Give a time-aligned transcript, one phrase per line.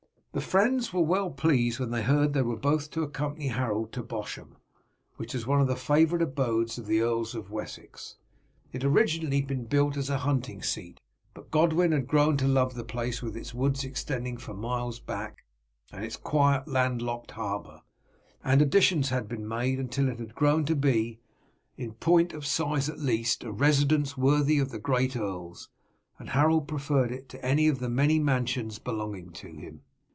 [0.33, 4.01] The friends were well pleased when they heard they were both to accompany Harold to
[4.01, 4.55] Bosham,
[5.17, 8.15] which was one of the favourite abodes of the Earls of Wessex.
[8.71, 11.01] It had originally been built as a hunting seat,
[11.33, 15.43] but Godwin had grown to love the place, with its woods extending for miles back
[15.91, 17.81] and its quiet landlocked harbour,
[18.41, 21.19] and additions had been made until it had grown to be,
[21.75, 25.67] in point of size at least, a residence worthy of the great earls,
[26.17, 29.81] and Harold preferred it to any of the many mansions belonging to him.